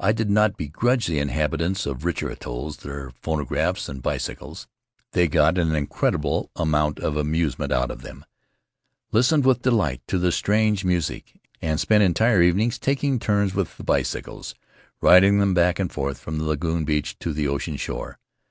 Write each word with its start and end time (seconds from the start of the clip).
I 0.00 0.12
did 0.12 0.30
not 0.30 0.56
begrudge 0.56 1.06
the 1.08 1.18
in 1.18 1.28
habitants 1.28 1.84
of 1.84 2.02
richer 2.06 2.30
atolls 2.30 2.78
their 2.78 3.10
phonographs 3.20 3.86
and 3.86 4.00
bicycles. 4.02 4.66
They 5.12 5.28
got 5.28 5.58
an 5.58 5.74
incredible 5.76 6.50
amount 6.56 7.00
of 7.00 7.18
amuse 7.18 7.58
ment 7.58 7.70
out 7.70 7.90
of 7.90 8.00
them; 8.00 8.24
listened 9.12 9.44
with 9.44 9.60
delight 9.60 10.00
to 10.06 10.16
the 10.16 10.32
strange 10.32 10.84
Rutiaro 10.84 10.88
music, 10.88 11.40
and 11.60 11.78
spent 11.78 12.02
entire 12.02 12.40
evenings 12.40 12.78
taking 12.78 13.18
turns 13.18 13.54
with 13.54 13.76
the 13.76 13.84
bicycles, 13.84 14.54
riding 15.02 15.38
them 15.38 15.52
back 15.52 15.78
and 15.78 15.92
forth 15.92 16.16
from 16.18 16.38
the 16.38 16.44
lagoon 16.44 16.86
beach 16.86 17.18
to 17.18 17.34
the 17.34 17.46
ocean 17.46 17.76
shore. 17.76 18.18